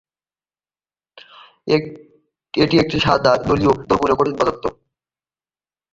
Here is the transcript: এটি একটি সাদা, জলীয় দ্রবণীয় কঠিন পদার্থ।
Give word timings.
এটি 2.53 2.75
একটি 2.77 2.97
সাদা, 3.05 3.31
জলীয় 3.47 3.71
দ্রবণীয় 3.87 4.17
কঠিন 4.17 4.35
পদার্থ। 4.37 4.63